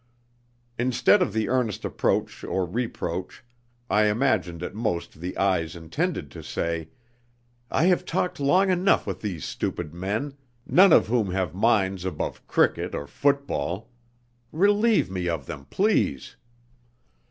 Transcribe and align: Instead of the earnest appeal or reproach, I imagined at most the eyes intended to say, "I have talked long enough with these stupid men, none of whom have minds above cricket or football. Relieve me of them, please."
Instead 0.79 1.21
of 1.21 1.31
the 1.31 1.47
earnest 1.47 1.85
appeal 1.85 2.25
or 2.47 2.65
reproach, 2.65 3.43
I 3.87 4.05
imagined 4.07 4.63
at 4.63 4.73
most 4.73 5.21
the 5.21 5.37
eyes 5.37 5.75
intended 5.75 6.31
to 6.31 6.41
say, 6.41 6.89
"I 7.69 7.83
have 7.83 8.03
talked 8.03 8.39
long 8.39 8.71
enough 8.71 9.05
with 9.05 9.21
these 9.21 9.45
stupid 9.45 9.93
men, 9.93 10.33
none 10.65 10.91
of 10.91 11.05
whom 11.05 11.29
have 11.29 11.53
minds 11.53 12.03
above 12.03 12.47
cricket 12.47 12.95
or 12.95 13.05
football. 13.05 13.91
Relieve 14.51 15.11
me 15.11 15.29
of 15.29 15.45
them, 15.45 15.65
please." 15.65 16.35